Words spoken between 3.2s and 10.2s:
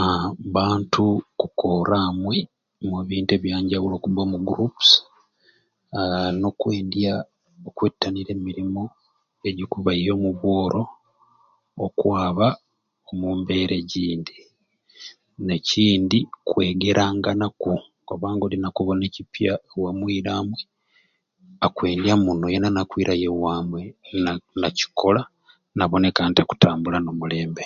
ebyanjawulo ko kubba mu gurupusi aa n'okwendya okwetangira e mirimu egikubaia